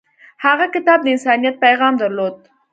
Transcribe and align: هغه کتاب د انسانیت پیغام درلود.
هغه 0.45 0.65
کتاب 0.75 0.99
د 1.03 1.07
انسانیت 1.15 1.55
پیغام 1.65 1.93
درلود. 2.01 2.35